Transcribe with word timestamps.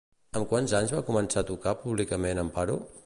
Amb 0.39 0.47
quants 0.53 0.73
anys 0.79 0.93
va 0.95 1.03
començar 1.09 1.43
a 1.45 1.47
tocar 1.53 1.75
públicament 1.83 2.43
Amparo? 2.47 2.81